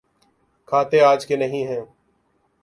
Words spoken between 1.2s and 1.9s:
کے نہیں ہیں۔